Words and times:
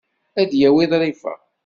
Ad 0.39 0.47
d-yawi 0.49 0.85
ḍrifa. 0.91 1.33